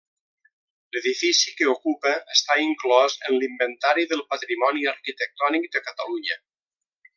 L'edifici 0.95 1.53
que 1.59 1.67
ocupa 1.73 2.13
està 2.37 2.57
inclòs 2.63 3.17
en 3.29 3.37
l'Inventari 3.43 4.07
del 4.15 4.25
Patrimoni 4.33 4.89
Arquitectònic 4.95 5.71
de 5.77 5.87
Catalunya. 5.91 6.43